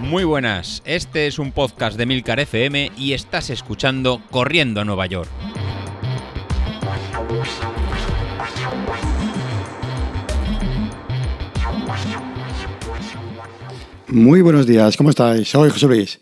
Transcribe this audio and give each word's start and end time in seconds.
Muy 0.00 0.24
buenas, 0.24 0.82
este 0.86 1.26
es 1.26 1.38
un 1.38 1.52
podcast 1.52 1.98
de 1.98 2.06
Milcar 2.06 2.40
FM 2.40 2.92
y 2.96 3.12
estás 3.12 3.50
escuchando 3.50 4.22
Corriendo 4.30 4.80
a 4.80 4.84
Nueva 4.84 5.06
York. 5.06 5.28
Muy 14.08 14.40
buenos 14.40 14.66
días, 14.66 14.96
¿cómo 14.96 15.10
estáis? 15.10 15.48
Soy 15.48 15.68
José 15.68 15.86
Luis. 15.86 16.20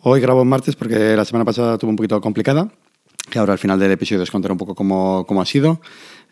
Hoy 0.00 0.20
grabo 0.20 0.44
martes 0.46 0.74
porque 0.74 1.14
la 1.14 1.26
semana 1.26 1.44
pasada 1.44 1.76
tuve 1.76 1.90
un 1.90 1.96
poquito 1.96 2.18
complicada. 2.22 2.72
Y 3.34 3.38
ahora 3.38 3.52
al 3.52 3.58
final 3.58 3.78
del 3.78 3.90
episodio 3.90 4.22
os 4.22 4.30
contaré 4.30 4.52
un 4.52 4.58
poco 4.58 4.74
cómo, 4.74 5.26
cómo 5.26 5.42
ha 5.42 5.46
sido, 5.46 5.80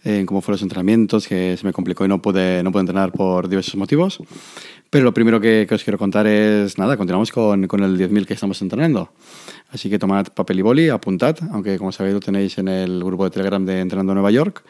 eh, 0.04 0.24
cómo 0.26 0.40
fueron 0.40 0.54
los 0.54 0.62
entrenamientos, 0.62 1.26
que 1.26 1.56
se 1.56 1.66
me 1.66 1.72
complicó 1.72 2.04
y 2.04 2.08
no 2.08 2.20
pude, 2.20 2.62
no 2.62 2.70
pude 2.70 2.80
entrenar 2.80 3.10
por 3.12 3.48
diversos 3.48 3.76
motivos. 3.76 4.18
Pero 4.90 5.04
lo 5.04 5.14
primero 5.14 5.40
que, 5.40 5.66
que 5.68 5.74
os 5.74 5.82
quiero 5.82 5.98
contar 5.98 6.26
es, 6.26 6.78
nada, 6.78 6.96
continuamos 6.96 7.32
con, 7.32 7.66
con 7.66 7.82
el 7.82 7.98
10.000 7.98 8.26
que 8.26 8.34
estamos 8.34 8.60
entrenando. 8.62 9.10
Así 9.70 9.90
que 9.90 9.98
tomad 9.98 10.26
papel 10.28 10.58
y 10.58 10.62
boli, 10.62 10.88
apuntad, 10.88 11.36
aunque 11.50 11.78
como 11.78 11.90
sabéis 11.90 12.14
lo 12.14 12.20
tenéis 12.20 12.58
en 12.58 12.68
el 12.68 13.02
grupo 13.02 13.24
de 13.24 13.30
Telegram 13.30 13.64
de 13.64 13.80
Entrenando 13.80 14.14
Nueva 14.14 14.30
York. 14.30 14.62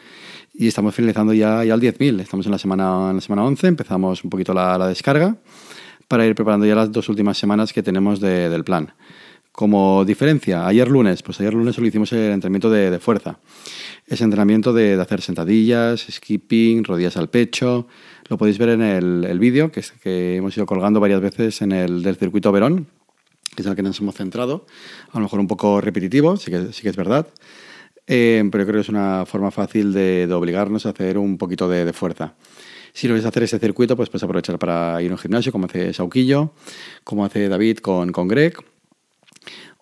Y 0.54 0.68
estamos 0.68 0.94
finalizando 0.94 1.34
ya, 1.34 1.64
ya 1.64 1.74
el 1.74 1.80
10.000. 1.80 2.20
Estamos 2.20 2.46
en 2.46 2.52
la, 2.52 2.58
semana, 2.58 3.10
en 3.10 3.16
la 3.16 3.20
semana 3.20 3.44
11, 3.44 3.66
empezamos 3.66 4.22
un 4.22 4.30
poquito 4.30 4.54
la, 4.54 4.78
la 4.78 4.86
descarga 4.86 5.36
para 6.08 6.26
ir 6.26 6.34
preparando 6.34 6.66
ya 6.66 6.74
las 6.74 6.92
dos 6.92 7.08
últimas 7.08 7.36
semanas 7.36 7.72
que 7.72 7.82
tenemos 7.82 8.20
de, 8.20 8.48
del 8.48 8.64
plan. 8.64 8.92
Como 9.54 10.04
diferencia, 10.04 10.66
ayer 10.66 10.88
lunes, 10.88 11.22
pues 11.22 11.38
ayer 11.38 11.54
lunes 11.54 11.76
solo 11.76 11.86
hicimos 11.86 12.12
el 12.12 12.32
entrenamiento 12.32 12.70
de, 12.70 12.90
de 12.90 12.98
fuerza. 12.98 13.38
Ese 14.04 14.24
entrenamiento 14.24 14.72
de, 14.72 14.96
de, 14.96 15.00
hacer 15.00 15.20
sentadillas, 15.20 16.04
skipping, 16.10 16.82
rodillas 16.82 17.16
al 17.16 17.30
pecho. 17.30 17.86
Lo 18.28 18.36
podéis 18.36 18.58
ver 18.58 18.70
en 18.70 18.82
el, 18.82 19.24
el 19.24 19.38
vídeo 19.38 19.70
que, 19.70 19.80
que, 20.02 20.34
hemos 20.34 20.56
ido 20.56 20.66
colgando 20.66 20.98
varias 20.98 21.20
veces 21.20 21.62
en 21.62 21.70
el 21.70 22.02
del 22.02 22.16
circuito 22.16 22.50
Verón, 22.50 22.88
que 23.54 23.62
es 23.62 23.68
el 23.68 23.76
que 23.76 23.84
nos 23.84 24.00
hemos 24.00 24.16
centrado. 24.16 24.66
A 25.12 25.18
lo 25.18 25.22
mejor 25.22 25.38
un 25.38 25.46
poco 25.46 25.80
repetitivo, 25.80 26.36
sí 26.36 26.50
que, 26.50 26.72
sí 26.72 26.82
que 26.82 26.88
es 26.88 26.96
verdad. 26.96 27.28
Eh, 28.08 28.42
pero 28.50 28.64
creo 28.64 28.78
que 28.78 28.80
es 28.80 28.88
una 28.88 29.24
forma 29.24 29.52
fácil 29.52 29.92
de, 29.92 30.26
de 30.26 30.34
obligarnos 30.34 30.84
a 30.84 30.88
hacer 30.88 31.16
un 31.16 31.38
poquito 31.38 31.68
de, 31.68 31.84
de 31.84 31.92
fuerza. 31.92 32.34
Si 32.92 33.06
no 33.06 33.12
quieres 33.12 33.26
hacer 33.26 33.44
ese 33.44 33.60
circuito, 33.60 33.94
pues 33.94 34.10
puedes 34.10 34.24
aprovechar 34.24 34.58
para 34.58 35.00
ir 35.00 35.12
a 35.12 35.14
un 35.14 35.18
gimnasio, 35.18 35.52
como 35.52 35.66
hace 35.66 35.92
Sauquillo, 35.92 36.54
como 37.04 37.24
hace 37.24 37.48
David 37.48 37.78
con, 37.78 38.10
con 38.10 38.26
Greg, 38.26 38.56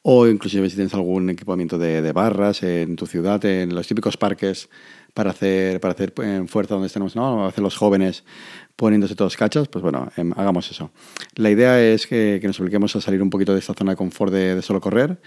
o 0.03 0.27
inclusive 0.27 0.69
si 0.69 0.77
tienes 0.77 0.95
algún 0.95 1.31
equipamiento 1.31 1.79
de, 1.79 2.03
de, 2.03 2.13
barras 2.13 2.63
en 2.63 2.97
tu 2.97 3.07
ciudad, 3.07 3.45
en 3.45 3.75
los 3.75 3.87
típicos 3.87 4.17
parques 4.17 4.69
para 5.15 5.31
hacer, 5.31 5.81
para 5.81 5.93
hacer 5.93 6.13
en 6.23 6.49
fuerza 6.49 6.75
donde 6.75 6.87
estemos, 6.87 7.15
¿no? 7.15 7.47
hacer 7.47 7.63
los 7.63 7.77
jóvenes 7.77 8.25
poniéndose 8.77 9.15
todos 9.15 9.37
cachas, 9.37 9.69
pues 9.69 9.83
bueno, 9.83 10.11
eh, 10.17 10.25
hagamos 10.37 10.71
eso. 10.71 10.91
La 11.37 11.51
idea 11.51 11.81
es 11.81 12.07
que, 12.07 12.41
nos 12.43 12.59
obliguemos 12.59 12.97
a 12.97 13.01
salir 13.01 13.23
un 13.23 13.31
poquito 13.31 13.53
de 13.53 13.59
esta 13.59 13.75
zona 13.75 13.93
de 13.93 13.97
confort 13.97 14.33
de 14.33 14.63
solo 14.63 14.81
correr 14.81 15.21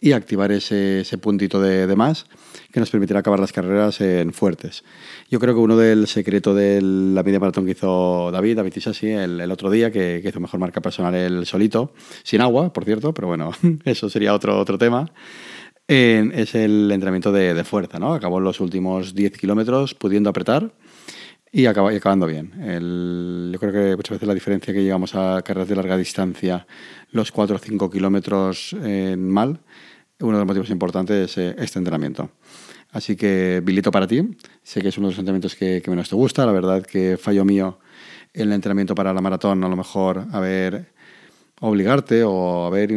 y 0.00 0.12
activar 0.12 0.52
ese, 0.52 1.00
ese 1.00 1.18
puntito 1.18 1.60
de, 1.60 1.86
de, 1.86 1.96
más 1.96 2.26
que 2.72 2.80
nos 2.80 2.90
permitirá 2.90 3.20
acabar 3.20 3.40
las 3.40 3.52
carreras 3.52 4.00
en 4.00 4.32
fuertes. 4.32 4.84
Yo 5.30 5.38
creo 5.38 5.54
que 5.54 5.60
uno 5.60 5.76
del 5.76 6.06
secreto 6.06 6.54
de 6.54 6.80
la 6.82 7.22
media 7.22 7.40
maratón 7.40 7.64
que 7.64 7.72
hizo 7.72 8.30
David, 8.32 8.56
David 8.56 8.72
Isasi, 8.76 9.10
el, 9.10 9.40
el 9.40 9.50
otro 9.50 9.70
día, 9.70 9.90
que, 9.90 10.20
que, 10.22 10.28
hizo 10.28 10.40
mejor 10.40 10.60
marca 10.60 10.80
personal 10.80 11.14
el 11.14 11.46
solito, 11.46 11.94
sin 12.22 12.40
agua, 12.40 12.72
por 12.72 12.84
cierto, 12.84 13.14
pero 13.14 13.28
bueno, 13.28 13.52
eso 13.84 14.10
sería 14.10 14.34
otro, 14.34 14.58
otro 14.58 14.76
tema. 14.76 15.10
Eh, 15.86 16.30
es 16.34 16.54
el 16.54 16.90
entrenamiento 16.90 17.30
de, 17.30 17.52
de, 17.52 17.64
fuerza, 17.64 17.98
¿no? 17.98 18.14
Acabó 18.14 18.40
los 18.40 18.60
últimos 18.60 19.14
10 19.14 19.36
kilómetros 19.36 19.94
pudiendo 19.94 20.30
apretar 20.30 20.72
y, 21.54 21.66
acaba, 21.66 21.92
y 21.92 21.96
acabando 21.96 22.26
bien. 22.26 22.52
El, 22.60 23.50
yo 23.52 23.60
creo 23.60 23.72
que 23.72 23.96
muchas 23.96 24.16
veces 24.16 24.26
la 24.26 24.34
diferencia 24.34 24.74
que 24.74 24.82
llegamos 24.82 25.14
a 25.14 25.40
carreras 25.42 25.68
de 25.68 25.76
larga 25.76 25.96
distancia, 25.96 26.66
los 27.12 27.30
4 27.30 27.54
o 27.54 27.58
5 27.60 27.90
kilómetros 27.90 28.74
eh, 28.82 29.14
mal, 29.16 29.60
uno 30.18 30.32
de 30.32 30.38
los 30.38 30.46
motivos 30.48 30.70
importantes 30.70 31.38
es 31.38 31.54
este 31.56 31.78
entrenamiento. 31.78 32.30
Así 32.90 33.14
que 33.14 33.62
bilito 33.64 33.92
para 33.92 34.08
ti. 34.08 34.36
Sé 34.64 34.82
que 34.82 34.88
es 34.88 34.98
uno 34.98 35.06
de 35.06 35.12
los 35.12 35.18
entrenamientos 35.20 35.54
que, 35.54 35.80
que 35.80 35.90
menos 35.90 36.08
te 36.08 36.16
gusta. 36.16 36.44
La 36.44 36.50
verdad 36.50 36.84
que 36.84 37.16
fallo 37.16 37.44
mío 37.44 37.78
en 38.32 38.48
el 38.48 38.52
entrenamiento 38.52 38.96
para 38.96 39.14
la 39.14 39.20
maratón, 39.20 39.62
a 39.62 39.68
lo 39.68 39.76
mejor 39.76 40.26
haber 40.32 40.92
obligarte 41.60 42.24
o 42.24 42.66
haber 42.66 42.90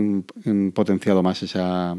potenciado 0.74 1.22
más 1.22 1.44
esa, 1.44 1.96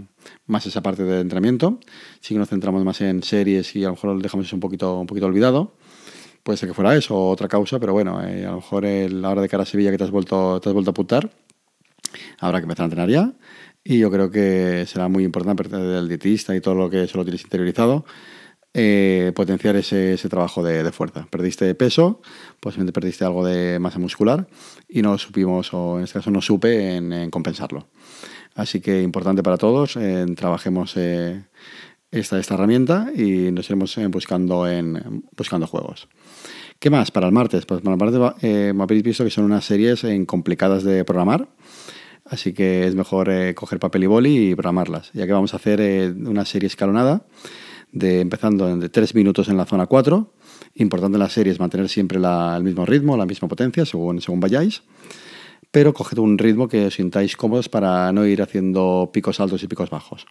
más 0.46 0.66
esa 0.66 0.82
parte 0.82 1.04
del 1.04 1.20
entrenamiento. 1.20 1.78
Sí 2.20 2.34
que 2.34 2.40
nos 2.40 2.48
centramos 2.48 2.84
más 2.84 3.00
en 3.00 3.22
series 3.22 3.76
y 3.76 3.84
a 3.84 3.88
lo 3.88 3.94
mejor 3.94 4.16
lo 4.16 4.20
dejamos 4.20 4.52
un 4.52 4.60
poquito, 4.60 4.98
un 4.98 5.06
poquito 5.06 5.26
olvidado. 5.26 5.74
Puede 6.48 6.56
ser 6.56 6.70
que 6.70 6.74
fuera 6.74 6.96
eso 6.96 7.14
o 7.14 7.28
otra 7.28 7.46
causa, 7.46 7.78
pero 7.78 7.92
bueno, 7.92 8.26
eh, 8.26 8.46
a 8.46 8.52
lo 8.52 8.56
mejor 8.56 8.86
el, 8.86 9.20
la 9.20 9.28
hora 9.28 9.42
de 9.42 9.50
cara 9.50 9.64
a 9.64 9.66
Sevilla 9.66 9.90
que 9.90 9.98
te 9.98 10.04
has 10.04 10.10
vuelto, 10.10 10.58
te 10.62 10.70
has 10.70 10.72
vuelto 10.72 10.88
a 10.88 10.92
apuntar, 10.92 11.30
habrá 12.38 12.58
que 12.60 12.62
empezar 12.62 12.84
a 12.84 12.86
entrenar 12.86 13.10
ya. 13.10 13.34
Y 13.84 13.98
yo 13.98 14.10
creo 14.10 14.30
que 14.30 14.86
será 14.86 15.08
muy 15.08 15.24
importante, 15.24 15.68
del 15.76 16.08
dietista 16.08 16.56
y 16.56 16.62
todo 16.62 16.74
lo 16.74 16.88
que 16.88 17.06
solo 17.06 17.24
tienes 17.24 17.42
interiorizado, 17.42 18.06
eh, 18.72 19.30
potenciar 19.36 19.76
ese, 19.76 20.14
ese 20.14 20.30
trabajo 20.30 20.62
de, 20.62 20.82
de, 20.82 20.90
fuerza. 20.90 21.26
Perdiste 21.30 21.74
peso, 21.74 22.22
posiblemente 22.60 22.94
perdiste 22.94 23.26
algo 23.26 23.44
de 23.44 23.78
masa 23.78 23.98
muscular 23.98 24.48
y 24.88 25.02
no 25.02 25.18
supimos, 25.18 25.74
o 25.74 25.98
en 25.98 26.04
este 26.04 26.20
caso 26.20 26.30
no 26.30 26.40
supe, 26.40 26.96
en, 26.96 27.12
en 27.12 27.28
compensarlo. 27.28 27.88
Así 28.54 28.80
que 28.80 29.02
importante 29.02 29.42
para 29.42 29.58
todos, 29.58 29.96
eh, 29.96 30.24
trabajemos 30.34 30.96
eh, 30.96 31.44
esta, 32.10 32.38
esta 32.38 32.54
herramienta 32.54 33.10
y 33.14 33.52
nos 33.52 33.66
iremos 33.66 33.96
eh, 33.98 34.06
buscando, 34.06 34.68
en, 34.68 35.24
buscando 35.36 35.66
juegos. 35.66 36.08
¿Qué 36.78 36.90
más 36.90 37.10
para 37.10 37.26
el 37.26 37.32
martes? 37.32 37.66
Pues 37.66 37.80
para 37.80 37.94
el 37.94 38.00
martes 38.00 38.42
eh, 38.42 38.72
me 38.74 38.84
habéis 38.84 39.02
visto 39.02 39.24
que 39.24 39.30
son 39.30 39.44
unas 39.44 39.64
series 39.64 40.04
en 40.04 40.26
complicadas 40.26 40.84
de 40.84 41.04
programar. 41.04 41.48
Así 42.24 42.52
que 42.52 42.86
es 42.86 42.94
mejor 42.94 43.30
eh, 43.30 43.54
coger 43.54 43.78
papel 43.78 44.04
y 44.04 44.06
boli 44.06 44.50
y 44.50 44.54
programarlas, 44.54 45.10
ya 45.14 45.26
que 45.26 45.32
vamos 45.32 45.54
a 45.54 45.56
hacer 45.56 45.80
eh, 45.80 46.10
una 46.10 46.44
serie 46.44 46.66
escalonada 46.66 47.22
de 47.90 48.20
empezando 48.20 48.76
de 48.76 48.88
3 48.90 49.14
minutos 49.14 49.48
en 49.48 49.56
la 49.56 49.64
zona 49.64 49.86
4. 49.86 50.30
Importante 50.74 51.16
en 51.16 51.20
la 51.20 51.30
serie 51.30 51.52
es 51.52 51.58
mantener 51.58 51.88
siempre 51.88 52.18
la, 52.18 52.54
el 52.56 52.62
mismo 52.62 52.84
ritmo, 52.84 53.16
la 53.16 53.24
misma 53.24 53.48
potencia, 53.48 53.86
según, 53.86 54.20
según 54.20 54.40
vayáis. 54.40 54.82
Pero 55.70 55.94
coged 55.94 56.18
un 56.18 56.38
ritmo 56.38 56.68
que 56.68 56.86
os 56.86 56.94
sintáis 56.94 57.36
cómodos 57.36 57.68
para 57.68 58.12
no 58.12 58.26
ir 58.26 58.42
haciendo 58.42 59.10
picos 59.12 59.40
altos 59.40 59.62
y 59.62 59.66
picos 59.66 59.90
bajos. 59.90 60.26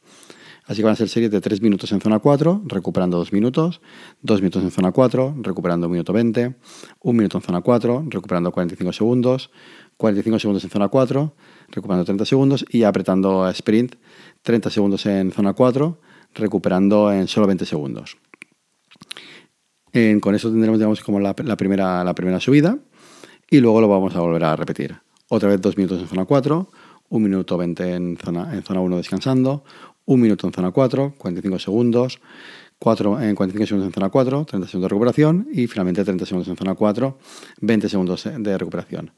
Así 0.67 0.81
que 0.81 0.83
van 0.83 0.94
a 0.94 0.95
ser 0.97 1.07
series 1.07 1.31
de 1.31 1.39
3 1.39 1.61
minutos 1.61 1.91
en 1.94 2.01
zona 2.01 2.19
4, 2.19 2.63
recuperando 2.66 3.17
2 3.17 3.31
minutos, 3.31 3.79
2 4.22 4.41
minutos 4.41 4.63
en 4.63 4.72
zona 4.72 4.91
4, 4.91 5.38
recuperando 5.41 5.88
1 5.88 5.91
minuto 5.94 6.11
20, 6.11 6.55
1 7.00 7.17
minuto 7.17 7.38
en 7.38 7.44
zona 7.44 7.61
4, 7.61 8.05
recuperando 8.09 8.51
45 8.51 8.91
segundos, 8.91 9.50
45 9.95 10.39
segundos 10.39 10.63
en 10.66 10.69
zona 10.69 10.89
4, 10.89 11.35
recuperando 11.69 12.03
30 12.03 12.25
segundos 12.25 12.66
y 12.69 12.83
apretando 12.83 13.45
a 13.45 13.51
sprint 13.51 13.95
30 14.41 14.69
segundos 14.69 15.06
en 15.06 15.31
zona 15.31 15.53
4, 15.53 16.01
recuperando 16.35 17.13
en 17.13 17.29
solo 17.29 17.47
20 17.47 17.66
segundos. 17.66 18.17
En, 19.94 20.19
con 20.19 20.35
eso 20.35 20.50
tendremos 20.50 20.79
digamos, 20.79 21.01
como 21.01 21.22
la, 21.22 21.33
la, 21.45 21.56
primera, 21.56 22.03
la 22.03 22.13
primera 22.13 22.41
subida 22.41 22.77
y 23.50 23.61
luego 23.61 23.79
lo 23.79 23.88
vamos 23.88 24.17
a 24.17 24.19
volver 24.19 24.44
a 24.44 24.56
repetir. 24.57 24.97
Otra 25.29 25.47
vez 25.47 25.61
2 25.61 25.77
minutos 25.77 26.01
en 26.01 26.07
zona 26.09 26.25
4, 26.25 26.69
1 27.09 27.23
minuto 27.23 27.57
20 27.57 27.95
en 27.95 28.18
zona, 28.18 28.53
en 28.53 28.63
zona 28.63 28.81
1 28.81 28.97
descansando, 28.97 29.63
1 30.06 30.22
minuto 30.22 30.47
en 30.47 30.53
zona 30.53 30.72
4, 30.72 31.16
45 31.18 31.59
segundos, 31.59 32.19
4, 32.79 33.22
en 33.22 33.35
45 33.35 33.68
segundos 33.68 33.88
en 33.88 33.94
zona 33.94 34.09
4, 34.09 34.45
30 34.45 34.68
segundos 34.68 34.90
de 34.90 34.94
recuperación 34.94 35.47
y 35.51 35.68
finalmente 35.68 36.03
30 36.03 36.25
segundos 36.25 36.47
en 36.47 36.57
zona 36.57 36.75
4, 36.75 37.18
20 37.62 37.90
segundos 37.90 38.29
de 38.38 38.57
recuperación. 38.57 39.12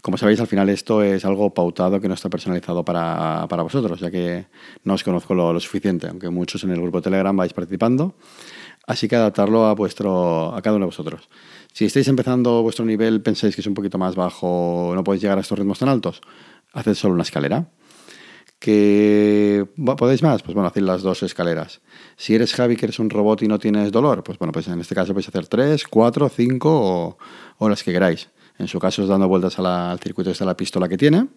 Como 0.00 0.16
sabéis, 0.16 0.40
al 0.40 0.46
final 0.46 0.68
esto 0.68 1.02
es 1.02 1.24
algo 1.24 1.52
pautado 1.52 2.00
que 2.00 2.06
no 2.06 2.14
está 2.14 2.30
personalizado 2.30 2.84
para, 2.84 3.46
para 3.48 3.62
vosotros, 3.62 3.98
ya 3.98 4.10
que 4.10 4.46
no 4.84 4.94
os 4.94 5.02
conozco 5.02 5.34
lo, 5.34 5.52
lo, 5.52 5.58
suficiente, 5.58 6.06
aunque 6.06 6.30
muchos 6.30 6.62
en 6.62 6.70
el 6.70 6.80
grupo 6.80 7.02
Telegram 7.02 7.36
vais 7.36 7.52
participando. 7.52 8.14
Así 8.86 9.08
que 9.08 9.16
adaptarlo 9.16 9.66
a, 9.66 9.74
vuestro, 9.74 10.54
a 10.54 10.62
cada 10.62 10.76
uno 10.76 10.84
de 10.84 10.90
vosotros. 10.90 11.28
Si 11.72 11.84
estáis 11.84 12.08
empezando 12.08 12.62
vuestro 12.62 12.84
nivel, 12.84 13.20
pensáis 13.20 13.54
que 13.54 13.60
es 13.60 13.66
un 13.66 13.74
poquito 13.74 13.98
más 13.98 14.14
bajo, 14.14 14.92
no 14.94 15.04
podéis 15.04 15.22
llegar 15.22 15.36
a 15.36 15.40
estos 15.40 15.58
ritmos 15.58 15.78
tan 15.78 15.88
altos, 15.88 16.22
haced 16.72 16.94
solo 16.94 17.14
una 17.14 17.22
escalera. 17.22 17.70
¿Que 18.58 19.66
podéis 19.96 20.22
más? 20.22 20.42
Pues 20.42 20.54
bueno, 20.54 20.68
haced 20.68 20.82
las 20.82 21.02
dos 21.02 21.22
escaleras. 21.22 21.80
Si 22.16 22.34
eres 22.34 22.52
Javi, 22.54 22.76
que 22.76 22.86
eres 22.86 22.98
un 22.98 23.08
robot 23.08 23.42
y 23.42 23.48
no 23.48 23.58
tienes 23.58 23.92
dolor, 23.92 24.24
pues 24.24 24.38
bueno, 24.38 24.50
pues 24.52 24.66
en 24.66 24.80
este 24.80 24.94
caso 24.94 25.12
podéis 25.12 25.28
hacer 25.28 25.46
tres, 25.46 25.86
cuatro, 25.86 26.28
cinco 26.28 27.16
o, 27.58 27.68
las 27.68 27.84
que 27.84 27.92
queráis. 27.92 28.30
En 28.58 28.66
su 28.66 28.80
caso 28.80 29.02
es 29.02 29.08
dando 29.08 29.28
vueltas 29.28 29.58
al 29.60 29.98
circuito 30.00 30.32
de 30.32 30.44
la 30.44 30.56
pistola 30.56 30.88
que 30.88 30.96
tiene. 30.96 31.28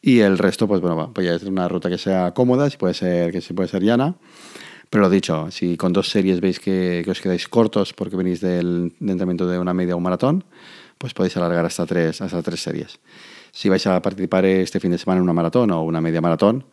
Y 0.00 0.20
el 0.20 0.38
resto, 0.38 0.66
pues 0.66 0.80
bueno, 0.80 1.12
pues 1.12 1.26
ya 1.26 1.34
es 1.34 1.42
una 1.42 1.68
ruta 1.68 1.90
que 1.90 1.98
sea 1.98 2.32
cómoda, 2.32 2.70
si 2.70 2.78
puede 2.78 2.94
ser, 2.94 3.30
que 3.32 3.42
si 3.42 3.52
puede 3.52 3.68
ser 3.68 3.82
llana. 3.82 4.16
Pero 4.90 5.02
lo 5.02 5.10
dicho, 5.10 5.50
si 5.50 5.76
con 5.76 5.92
dos 5.92 6.08
series 6.08 6.40
veis 6.40 6.60
que, 6.60 7.04
os 7.06 7.20
quedáis 7.20 7.46
cortos 7.48 7.92
porque 7.92 8.16
venís 8.16 8.40
del 8.40 8.94
entrenamiento 9.00 9.46
de 9.46 9.58
una 9.58 9.74
media 9.74 9.94
o 9.94 9.98
un 9.98 10.04
maratón, 10.04 10.44
pues 10.96 11.12
podéis 11.12 11.36
alargar 11.36 11.66
hasta 11.66 11.84
tres, 11.84 12.22
hasta 12.22 12.42
tres 12.42 12.60
series. 12.60 12.98
Si 13.58 13.68
vais 13.68 13.84
a 13.88 14.00
participar 14.00 14.44
este 14.44 14.78
fin 14.78 14.92
de 14.92 14.98
semana 14.98 15.18
en 15.18 15.24
una 15.24 15.32
maratón 15.32 15.72
o 15.72 15.82
una 15.82 16.00
media 16.00 16.20
maratón, 16.20 16.64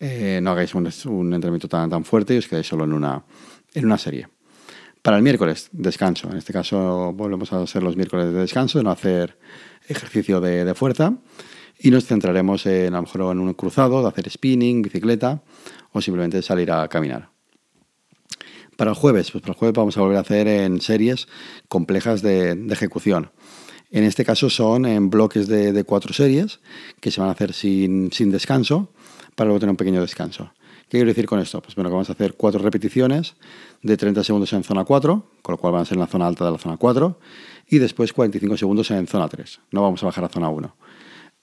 eh, 0.00 0.40
no 0.42 0.52
hagáis 0.52 0.74
un, 0.74 0.86
entrenamiento 0.86 1.68
tan, 1.68 1.90
tan 1.90 2.06
fuerte 2.06 2.34
y 2.34 2.38
os 2.38 2.48
quedáis 2.48 2.66
solo 2.66 2.84
en 2.84 2.94
una, 2.94 3.22
en 3.74 3.84
una 3.84 3.98
serie. 3.98 4.28
Para 5.02 5.18
el 5.18 5.22
miércoles, 5.22 5.68
descanso. 5.72 6.30
En 6.30 6.38
este 6.38 6.54
caso 6.54 7.12
volvemos 7.12 7.52
a 7.52 7.60
hacer 7.60 7.82
los 7.82 7.96
miércoles 7.96 8.32
de 8.32 8.40
descanso, 8.40 8.78
de 8.78 8.84
no 8.84 8.90
hacer 8.90 9.38
ejercicio 9.86 10.40
de, 10.40 10.74
fuerza. 10.74 11.12
Y 11.78 11.90
nos 11.90 12.06
centraremos 12.06 12.64
en, 12.64 12.94
a 12.94 12.96
lo 12.96 13.02
mejor 13.02 13.32
en 13.32 13.40
un 13.40 13.52
cruzado, 13.52 14.00
de 14.00 14.08
hacer 14.08 14.30
spinning, 14.30 14.80
bicicleta 14.80 15.42
o 15.92 16.00
simplemente 16.00 16.40
salir 16.40 16.72
a 16.72 16.88
caminar. 16.88 17.28
Para 18.78 18.92
el 18.92 18.96
jueves, 18.96 19.30
pues 19.30 19.42
para 19.42 19.52
el 19.52 19.58
jueves 19.58 19.74
vamos 19.76 19.98
a 19.98 20.00
volver 20.00 20.16
a 20.16 20.20
hacer 20.20 20.48
en 20.48 20.80
series 20.80 21.28
complejas 21.68 22.22
de, 22.22 22.52
ejecución. 22.70 23.32
En 23.92 24.04
este 24.04 24.24
caso 24.24 24.50
son 24.50 24.86
en 24.86 25.10
bloques 25.10 25.46
de, 25.46 25.84
cuatro 25.84 26.14
series 26.14 26.60
que 27.00 27.10
se 27.10 27.20
van 27.20 27.28
a 27.28 27.32
hacer 27.32 27.52
sin, 27.52 28.10
sin 28.10 28.30
descanso 28.30 28.88
para 29.36 29.48
luego 29.48 29.60
tener 29.60 29.70
un 29.70 29.76
pequeño 29.76 30.00
descanso. 30.00 30.50
¿Qué 30.88 30.98
quiero 30.98 31.08
decir 31.08 31.26
con 31.26 31.40
esto? 31.40 31.62
Pues 31.62 31.74
bueno, 31.74 31.90
vamos 31.90 32.08
a 32.10 32.12
hacer 32.12 32.34
cuatro 32.34 32.60
repeticiones 32.60 33.34
de 33.82 33.96
30 33.96 34.24
segundos 34.24 34.52
en 34.52 34.62
zona 34.62 34.84
4, 34.84 35.26
con 35.42 35.52
lo 35.52 35.58
cual 35.58 35.74
van 35.74 35.82
a 35.82 35.84
ser 35.84 35.94
en 35.96 36.00
la 36.00 36.06
zona 36.06 36.26
alta 36.26 36.44
de 36.44 36.52
la 36.52 36.58
zona 36.58 36.76
4, 36.76 37.18
y 37.68 37.78
después 37.78 38.12
45 38.12 38.56
segundos 38.56 38.90
en 38.90 39.06
zona 39.06 39.28
3. 39.28 39.60
No 39.70 39.82
vamos 39.82 40.02
a 40.02 40.06
bajar 40.06 40.24
a 40.24 40.28
zona 40.28 40.48
1. 40.48 40.76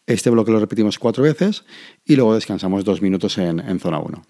Este 0.07 0.29
bloque 0.31 0.51
lo 0.51 0.59
repetimos 0.59 0.97
cuatro 0.97 1.23
veces 1.23 1.65
y 2.03 2.15
luego 2.15 2.33
descansamos 2.33 2.83
dos 2.83 3.01
minutos 3.01 3.37
en, 3.37 3.79
zona 3.79 3.99
1. 3.99 4.23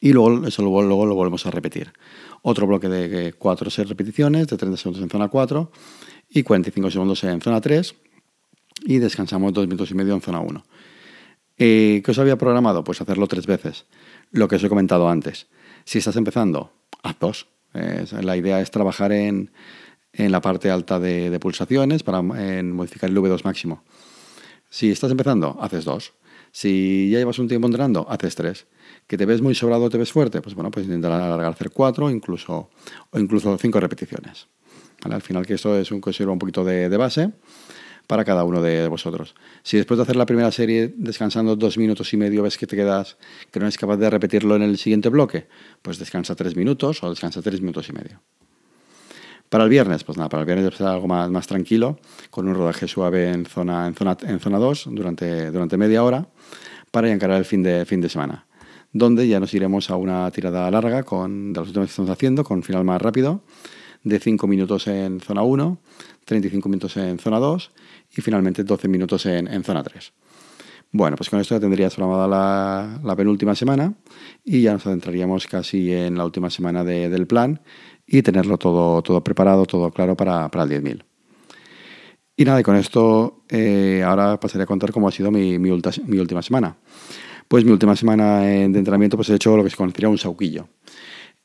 Y 0.00 0.12
luego 0.12 0.46
eso 0.46 0.62
luego, 0.62 0.82
luego, 0.82 1.04
lo 1.04 1.14
volvemos 1.14 1.44
a 1.44 1.50
repetir. 1.50 1.92
Otro 2.40 2.66
bloque 2.66 2.88
de 2.88 3.32
4 3.32 3.70
6 3.70 3.88
repeticiones 3.88 4.46
de 4.46 4.56
30 4.56 4.76
segundos 4.78 5.02
en 5.02 5.10
zona 5.10 5.28
4 5.28 5.70
y 6.28 6.42
45 6.42 6.90
segundos 6.90 7.24
en 7.24 7.40
zona 7.40 7.60
3 7.60 7.94
y 8.84 8.98
descansamos 8.98 9.52
dos 9.52 9.66
minutos 9.66 9.90
y 9.90 9.94
medio 9.94 10.14
en 10.14 10.20
zona 10.20 10.40
1. 10.40 10.64
Eh, 11.58 12.02
¿Qué 12.04 12.10
os 12.10 12.18
había 12.18 12.38
programado? 12.38 12.84
Pues 12.84 13.00
hacerlo 13.00 13.26
tres 13.26 13.46
veces 13.46 13.86
lo 14.30 14.48
que 14.48 14.56
os 14.56 14.64
he 14.64 14.68
comentado 14.68 15.08
antes. 15.08 15.48
Si 15.84 15.98
estás 15.98 16.16
empezando, 16.16 16.72
haz 17.02 17.18
dos. 17.18 17.48
la 17.72 18.36
idea 18.36 18.60
es 18.60 18.70
trabajar 18.70 19.12
en, 19.12 19.50
la 20.12 20.40
parte 20.40 20.70
alta 20.70 20.98
de, 20.98 21.36
pulsaciones 21.40 22.02
para 22.02 22.22
modificar 22.22 23.10
el 23.10 23.16
V2 23.16 23.44
máximo. 23.44 23.82
Si 24.70 24.90
estás 24.90 25.10
empezando, 25.10 25.56
haces 25.60 25.84
dos. 25.84 26.12
Si 26.50 27.08
ya 27.10 27.18
llevas 27.18 27.38
un 27.38 27.48
tiempo 27.48 27.66
entrenando, 27.66 28.06
haces 28.08 28.34
tres. 28.34 28.66
¿Que 29.06 29.16
te 29.16 29.26
ves 29.26 29.42
muy 29.42 29.54
sobrado 29.54 29.88
te 29.90 29.98
ves 29.98 30.12
fuerte? 30.12 30.40
Pues 30.42 30.54
bueno, 30.54 30.70
pues 30.70 30.86
intentar 30.86 31.12
alargar, 31.12 31.52
hacer 31.52 31.70
cuatro 31.70 32.10
incluso, 32.10 32.70
o 33.10 33.18
incluso 33.18 33.56
cinco 33.58 33.80
repeticiones. 33.80 34.46
Al 35.02 35.22
final 35.22 35.46
que 35.46 35.54
esto 35.54 35.78
es 35.78 35.90
un, 35.90 36.00
considero 36.00 36.32
un 36.32 36.38
poquito 36.38 36.64
de 36.64 36.96
base 36.96 37.32
para 38.08 38.24
cada 38.24 38.42
uno 38.44 38.62
de 38.62 38.88
vosotros. 38.88 39.34
Si 39.62 39.76
después 39.76 39.98
de 39.98 40.02
hacer 40.02 40.16
la 40.16 40.24
primera 40.24 40.50
serie 40.50 40.94
descansando 40.96 41.54
dos 41.56 41.76
minutos 41.76 42.12
y 42.14 42.16
medio 42.16 42.42
ves 42.42 42.56
que 42.56 42.66
te 42.66 42.74
quedas, 42.74 43.18
que 43.52 43.60
no 43.60 43.66
eres 43.66 43.76
capaz 43.76 43.98
de 43.98 44.08
repetirlo 44.08 44.56
en 44.56 44.62
el 44.62 44.78
siguiente 44.78 45.10
bloque, 45.10 45.46
pues 45.82 45.98
descansa 45.98 46.34
tres 46.34 46.56
minutos 46.56 47.02
o 47.02 47.10
descansa 47.10 47.42
tres 47.42 47.60
minutos 47.60 47.86
y 47.90 47.92
medio. 47.92 48.22
Para 49.50 49.64
el 49.64 49.70
viernes, 49.70 50.04
pues 50.04 50.16
nada, 50.16 50.30
para 50.30 50.40
el 50.40 50.46
viernes 50.46 50.64
debe 50.64 50.76
ser 50.76 50.86
algo 50.86 51.06
más, 51.06 51.30
más 51.30 51.46
tranquilo, 51.46 51.98
con 52.30 52.48
un 52.48 52.54
rodaje 52.54 52.88
suave 52.88 53.30
en 53.30 53.44
zona, 53.44 53.86
en 53.86 53.94
zona, 53.94 54.16
en 54.22 54.40
zona 54.40 54.58
2 54.58 54.88
durante, 54.92 55.50
durante 55.50 55.76
media 55.76 56.02
hora, 56.02 56.28
para 56.90 57.12
encarar 57.12 57.36
el 57.36 57.44
fin 57.44 57.62
de, 57.62 57.84
fin 57.84 58.00
de 58.00 58.08
semana, 58.08 58.46
donde 58.90 59.28
ya 59.28 59.38
nos 59.38 59.52
iremos 59.52 59.90
a 59.90 59.96
una 59.96 60.30
tirada 60.30 60.70
larga 60.70 61.02
con, 61.02 61.52
de 61.52 61.60
los 61.60 61.68
últimos 61.68 61.88
que 61.88 61.90
estamos 61.90 62.10
haciendo, 62.10 62.42
con 62.42 62.62
final 62.62 62.84
más 62.84 63.02
rápido, 63.02 63.42
de 64.02 64.18
5 64.18 64.46
minutos 64.46 64.86
en 64.86 65.20
zona 65.20 65.42
1, 65.42 65.78
35 66.24 66.68
minutos 66.68 66.96
en 66.96 67.18
zona 67.18 67.38
2 67.38 67.70
y 68.16 68.20
finalmente 68.20 68.64
12 68.64 68.88
minutos 68.88 69.26
en, 69.26 69.64
zona 69.64 69.82
3. 69.82 70.12
Bueno, 70.90 71.16
pues 71.16 71.28
con 71.28 71.40
esto 71.40 71.54
ya 71.54 71.60
tendrías 71.60 71.94
programada 71.94 73.00
la, 73.02 73.16
penúltima 73.16 73.54
semana 73.54 73.92
y 74.44 74.62
ya 74.62 74.72
nos 74.72 74.86
adentraríamos 74.86 75.46
casi 75.46 75.92
en 75.92 76.16
la 76.16 76.24
última 76.24 76.48
semana 76.50 76.84
del 76.84 77.26
plan 77.26 77.60
y 78.06 78.22
tenerlo 78.22 78.56
todo, 78.56 79.02
todo 79.02 79.22
preparado, 79.22 79.66
todo 79.66 79.90
claro 79.90 80.16
para, 80.16 80.48
para 80.50 80.64
el 80.64 80.82
10.000. 80.82 81.04
Y 82.40 82.44
nada, 82.44 82.60
y 82.60 82.62
con 82.62 82.76
esto 82.76 83.42
eh, 83.48 84.00
ahora 84.06 84.38
pasaré 84.38 84.62
a 84.62 84.66
contar 84.66 84.92
cómo 84.92 85.08
ha 85.08 85.10
sido 85.10 85.32
mi, 85.32 85.58
mi, 85.58 85.70
última 85.70 86.40
semana. 86.40 86.76
Pues 87.48 87.64
mi 87.64 87.72
última 87.72 87.96
semana 87.96 88.42
de 88.42 88.62
entrenamiento 88.62 89.16
pues 89.16 89.28
he 89.30 89.34
hecho 89.34 89.56
lo 89.56 89.64
que 89.64 89.70
se 89.70 89.76
conocería 89.76 90.08
un 90.08 90.18
sauquillo. 90.18 90.68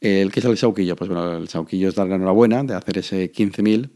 ¿El 0.04 0.34
qué 0.34 0.42
es 0.42 0.46
el 0.46 0.58
sauquillo? 0.58 0.98
Pues 0.98 1.10
bueno, 1.10 1.38
el 1.38 1.48
sauquillo 1.48 1.88
es 1.88 1.96
dar 1.96 2.10
la 2.10 2.16
enhorabuena 2.16 2.62
de 2.66 2.76
hacer 2.76 2.98
ese 2.98 3.32
15.000 3.32 3.90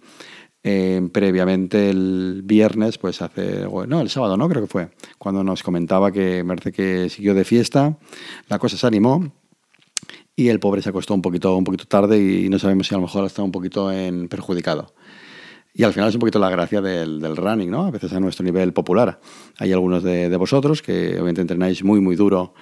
eh, 0.63 1.01
previamente 1.11 1.89
el 1.89 2.43
viernes, 2.45 2.97
pues 2.97 3.21
hace, 3.21 3.67
no, 3.87 3.99
el 3.99 4.09
sábado, 4.09 4.37
¿no? 4.37 4.47
Creo 4.47 4.61
que 4.61 4.69
fue, 4.69 4.89
cuando 5.17 5.43
nos 5.43 5.63
comentaba 5.63 6.13
que 6.13 6.45
parece 6.47 6.71
que 6.71 7.09
siguió 7.09 7.33
de 7.33 7.43
fiesta, 7.43 7.97
la 8.47 8.57
cosa 8.57 8.77
se 8.77 8.87
animó 8.87 9.33
y 10.33 10.47
el 10.47 10.61
pobre 10.61 10.81
se 10.81 10.87
acostó 10.87 11.13
un 11.13 11.21
poquito, 11.21 11.57
un 11.57 11.65
poquito 11.65 11.83
tarde 11.87 12.17
y 12.17 12.47
no 12.47 12.57
sabemos 12.57 12.87
si 12.87 12.95
a 12.95 12.99
lo 12.99 13.01
mejor 13.01 13.25
está 13.25 13.43
un 13.43 13.51
poquito 13.51 13.91
en 13.91 14.29
perjudicado. 14.29 14.93
Y 15.73 15.83
al 15.83 15.91
final 15.91 16.07
es 16.07 16.15
un 16.15 16.21
poquito 16.21 16.39
la 16.39 16.49
gracia 16.49 16.79
del, 16.79 17.19
del, 17.19 17.35
running, 17.35 17.69
¿no? 17.69 17.85
A 17.85 17.91
veces 17.91 18.13
a 18.13 18.21
nuestro 18.21 18.45
nivel 18.45 18.71
popular. 18.71 19.19
Hay 19.59 19.73
algunos 19.73 20.03
de, 20.03 20.29
de 20.29 20.37
vosotros 20.37 20.81
que 20.81 21.09
obviamente 21.15 21.41
entrenáis 21.41 21.83
muy, 21.83 21.99
muy 21.99 22.15
duro 22.15 22.53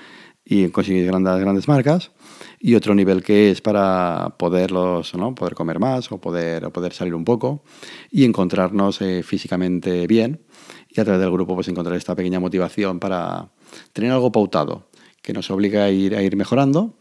y 0.46 0.70
conseguir 0.70 1.08
grandes, 1.08 1.40
grandes 1.40 1.68
marcas 1.68 2.12
y 2.60 2.76
otro 2.76 2.94
nivel 2.94 3.24
que 3.24 3.50
es 3.50 3.62
para 3.62 4.36
poderlos, 4.38 5.16
¿no? 5.16 5.34
poder 5.34 5.56
comer 5.56 5.80
más 5.80 6.12
o 6.12 6.20
poder, 6.20 6.70
poder 6.72 6.94
salir 6.94 7.16
un 7.16 7.26
poco 7.26 7.64
y 8.12 8.24
encontrarnos 8.24 9.02
eh, 9.02 9.24
físicamente 9.24 10.06
bien 10.06 10.46
y 10.88 11.02
a 11.02 11.04
través 11.04 11.20
del 11.20 11.32
grupo 11.32 11.56
pues 11.56 11.68
encontrar 11.68 11.98
esta 11.98 12.16
pequeña 12.16 12.40
motivación 12.40 13.00
para 13.00 13.50
tener 13.92 14.12
algo 14.12 14.32
pautado 14.32 14.88
que 15.24 15.34
nos 15.34 15.50
obliga 15.50 15.86
a 15.86 15.90
ir, 15.90 16.16
a 16.16 16.22
ir 16.22 16.36
mejorando 16.36 16.96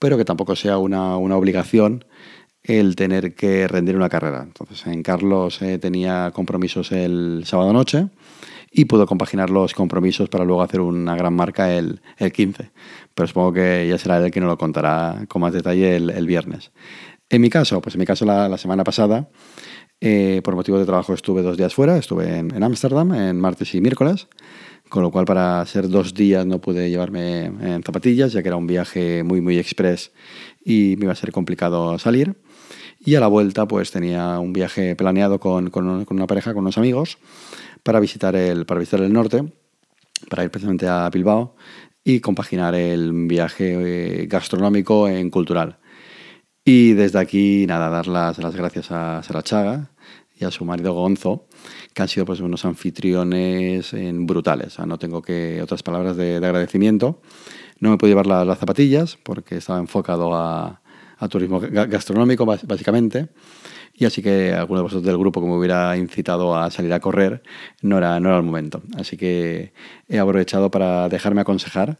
pero 0.00 0.16
que 0.16 0.24
tampoco 0.24 0.56
sea 0.56 0.78
una, 0.78 1.16
una 1.16 1.36
obligación 1.36 2.04
el 2.62 2.96
tener 2.96 3.34
que 3.34 3.66
rendir 3.68 3.96
una 3.96 4.08
carrera. 4.08 4.42
Entonces 4.42 4.86
en 4.86 5.02
Carlos 5.02 5.62
eh, 5.62 5.78
tenía 5.78 6.32
compromisos 6.34 6.92
el 6.92 7.42
sábado 7.46 7.72
noche 7.72 8.08
y 8.70 8.84
pudo 8.84 9.06
compaginar 9.06 9.50
los 9.50 9.74
compromisos 9.74 10.28
para 10.28 10.44
luego 10.44 10.62
hacer 10.62 10.80
una 10.80 11.16
gran 11.16 11.34
marca 11.34 11.72
el, 11.74 12.00
el 12.18 12.32
15. 12.32 12.70
Pero 13.14 13.26
supongo 13.26 13.54
que 13.54 13.86
ya 13.88 13.98
será 13.98 14.18
él 14.18 14.26
el 14.26 14.30
que 14.30 14.40
nos 14.40 14.48
lo 14.48 14.58
contará 14.58 15.24
con 15.28 15.42
más 15.42 15.52
detalle 15.52 15.96
el, 15.96 16.26
viernes. 16.26 16.70
En 17.30 17.40
mi 17.40 17.50
caso, 17.50 17.80
pues 17.80 17.94
en 17.94 18.00
mi 18.00 18.06
caso 18.06 18.24
la, 18.24 18.56
semana 18.58 18.84
pasada, 18.84 19.28
eh, 20.00 20.40
por 20.44 20.54
motivo 20.54 20.78
de 20.78 20.84
trabajo 20.84 21.14
estuve 21.14 21.42
dos 21.42 21.56
días 21.56 21.74
fuera, 21.74 21.96
estuve 21.96 22.38
en 22.38 22.62
Ámsterdam 22.62 23.14
en, 23.14 23.40
martes 23.40 23.74
y 23.74 23.80
miércoles, 23.80 24.28
con 24.88 25.02
lo 25.02 25.10
cual 25.10 25.24
para 25.24 25.64
ser 25.66 25.88
dos 25.88 26.14
días 26.14 26.46
no 26.46 26.60
pude 26.60 26.88
llevarme 26.90 27.46
en 27.46 27.82
zapatillas, 27.82 28.32
ya 28.32 28.42
que 28.42 28.48
era 28.48 28.56
un 28.56 28.66
viaje 28.66 29.22
muy, 29.22 29.40
muy 29.40 29.58
express 29.58 30.12
y 30.64 30.96
me 30.98 31.04
iba 31.04 31.12
a 31.12 31.16
ser 31.16 31.32
complicado 31.32 31.98
salir. 31.98 32.36
Y 33.00 33.14
a 33.14 33.20
la 33.20 33.28
vuelta 33.28 33.66
pues 33.68 33.90
tenía 33.90 34.38
un 34.40 34.52
viaje 34.52 34.96
planeado 34.96 35.38
con, 35.38 35.70
con, 35.70 36.04
con 36.04 36.16
una 36.16 36.26
pareja, 36.26 36.52
con 36.52 36.62
unos 36.62 36.78
amigos, 36.78 37.18
para 37.82 38.00
visitar 38.00 38.34
el, 38.36 38.66
para 38.66 38.80
visitar 38.80 39.00
el 39.00 39.12
norte, 39.12 39.44
para 40.28 40.44
ir 40.44 40.50
precisamente 40.50 40.86
a 40.86 41.08
Bilbao 41.10 41.56
y 42.04 42.20
compaginar 42.20 42.74
el 42.74 43.12
viaje 43.26 44.22
eh, 44.22 44.26
gastronómico 44.26 45.08
en 45.08 45.30
cultural. 45.30 45.78
Y 46.64 46.92
desde 46.92 47.18
aquí, 47.18 47.66
nada, 47.66 47.88
dar 47.88 48.06
las, 48.06 48.38
las 48.38 48.54
gracias 48.54 48.90
a 48.90 49.22
Sara 49.22 49.42
Chaga 49.42 49.90
y 50.38 50.44
a 50.44 50.50
su 50.50 50.64
marido 50.64 50.92
Gonzo, 50.92 51.46
que 51.94 52.02
han 52.02 52.08
sido 52.08 52.26
pues, 52.26 52.40
unos 52.40 52.64
anfitriones 52.64 53.92
en 53.92 54.26
brutales. 54.26 54.78
no 54.78 54.98
tengo 54.98 55.22
que 55.22 55.60
otras 55.62 55.82
palabras 55.82 56.16
de, 56.16 56.36
agradecimiento. 56.36 57.20
No 57.80 57.90
me 57.90 57.98
puedo 57.98 58.10
llevar 58.10 58.26
las 58.26 58.58
zapatillas 58.58 59.18
porque 59.22 59.56
estaba 59.56 59.78
enfocado 59.78 60.34
a 60.34 60.80
turismo 61.28 61.60
gastronómico, 61.60 62.46
básicamente. 62.46 63.28
Y 63.98 64.04
así 64.04 64.22
que 64.22 64.52
alguno 64.52 64.78
de 64.78 64.82
vosotros 64.84 65.04
del 65.04 65.18
grupo 65.18 65.40
que 65.40 65.48
me 65.48 65.56
hubiera 65.56 65.96
incitado 65.96 66.56
a 66.56 66.70
salir 66.70 66.92
a 66.92 67.00
correr 67.00 67.42
no 67.82 67.98
era, 67.98 68.20
no 68.20 68.28
era 68.28 68.38
el 68.38 68.44
momento. 68.44 68.80
Así 68.96 69.16
que 69.16 69.72
he 70.08 70.18
aprovechado 70.20 70.70
para 70.70 71.08
dejarme 71.08 71.40
aconsejar 71.40 71.98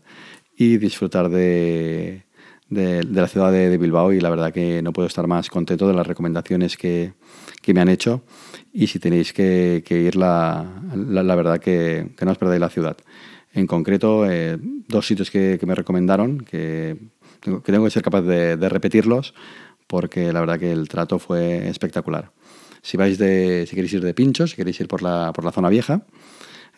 y 0.56 0.76
disfrutar 0.76 1.28
de, 1.28 2.22
de, 2.68 3.02
la 3.02 3.26
ciudad 3.26 3.50
de, 3.50 3.76
Bilbao 3.78 4.12
y 4.12 4.20
la 4.20 4.30
verdad 4.30 4.52
que 4.52 4.80
no 4.80 4.92
puedo 4.92 5.08
estar 5.08 5.26
más 5.26 5.50
contento 5.50 5.88
de 5.88 5.94
las 5.94 6.06
recomendaciones 6.06 6.76
que, 6.76 7.14
que 7.62 7.74
me 7.74 7.80
han 7.80 7.88
hecho 7.88 8.22
y 8.72 8.86
si 8.86 9.00
tenéis 9.00 9.32
que, 9.32 9.82
que 9.84 10.00
ir, 10.00 10.14
la, 10.14 10.80
la, 10.94 11.34
verdad 11.34 11.58
que, 11.58 12.12
que, 12.16 12.24
no 12.24 12.30
os 12.30 12.38
perdáis 12.38 12.60
la 12.60 12.70
ciudad. 12.70 12.96
En 13.52 13.66
concreto, 13.66 14.30
eh, 14.30 14.56
dos 14.60 15.04
sitios 15.04 15.32
que, 15.32 15.58
me 15.66 15.74
recomendaron, 15.74 16.42
que 16.42 16.96
tengo 17.40 17.84
que 17.84 17.90
ser 17.90 18.02
capaz 18.02 18.22
de, 18.22 18.56
de 18.56 18.68
repetirlos, 18.68 19.34
porque 19.88 20.32
la 20.32 20.38
verdad 20.40 20.60
que 20.60 20.70
el 20.70 20.88
trato 20.88 21.18
fue 21.18 21.66
espectacular. 21.68 22.30
Si 22.82 22.96
vais 22.96 23.18
de, 23.18 23.66
si 23.66 23.74
queréis 23.74 23.94
ir 23.94 24.04
de 24.04 24.14
pinchos, 24.14 24.50
si 24.50 24.56
queréis 24.56 24.78
ir 24.78 24.86
por 24.86 25.02
la, 25.02 25.32
por 25.32 25.44
la 25.44 25.50
zona 25.50 25.68
vieja, 25.68 26.02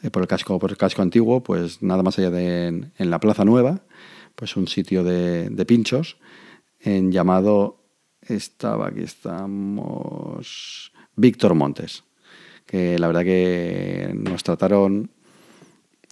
eh, 0.02 0.10
por 0.10 0.22
el 0.22 0.28
casco, 0.28 0.58
por 0.58 0.70
el 0.70 0.78
casco 0.78 1.02
antiguo, 1.02 1.42
pues 1.42 1.82
nada 1.82 2.02
más 2.02 2.18
allá 2.18 2.30
de 2.30 2.66
en, 2.96 3.10
la 3.10 3.20
Plaza 3.20 3.44
Nueva, 3.44 3.82
pues 4.34 4.56
un 4.56 4.66
sitio 4.66 5.04
de, 5.04 5.50
de 5.50 5.66
pinchos 5.66 6.16
en 6.78 7.12
llamado 7.12 7.82
estaba 8.22 8.88
aquí 8.88 9.02
estamos 9.02 10.92
Víctor 11.16 11.54
Montes, 11.54 12.04
que 12.64 12.98
la 12.98 13.08
verdad 13.08 13.24
que 13.24 14.12
nos 14.14 14.42
trataron 14.42 15.10